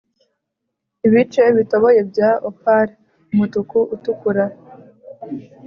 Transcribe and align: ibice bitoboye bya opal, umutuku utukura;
ibice 1.07 1.43
bitoboye 1.57 2.01
bya 2.11 2.29
opal, 2.49 2.87
umutuku 3.33 3.77
utukura; 3.95 4.45